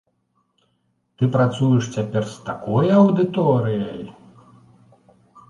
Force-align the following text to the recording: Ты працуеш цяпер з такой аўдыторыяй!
Ты 1.19 1.23
працуеш 1.35 1.83
цяпер 1.97 2.23
з 2.33 2.41
такой 2.49 2.87
аўдыторыяй! 2.99 4.01